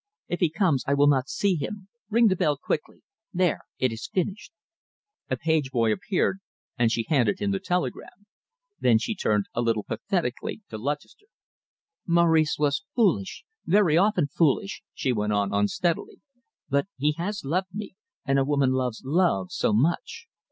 [0.27, 1.87] If he comes, I will not see him.
[2.09, 3.03] Ring the bell quickly.
[3.31, 4.51] There it is finished!"
[5.29, 6.39] A page boy appeared,
[6.75, 8.25] and she handed him the telegram.
[8.79, 11.27] Then she turned a little pathetically to Lutchester.
[12.07, 16.19] "Maurice was foolish very often foolish," she went on unsteadily,
[16.67, 17.93] "but he has loved me,
[18.25, 20.25] and a woman loves love so much.